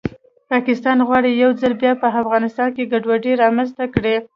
پاکستان 0.51 0.97
غواړي 1.07 1.31
یو 1.33 1.51
ځل 1.61 1.73
بیا 1.81 1.93
په 2.01 2.07
افغانستان 2.21 2.69
کې 2.75 2.89
ګډوډي 2.91 3.31
رامنځته 3.43 3.85
کړي 3.95 4.15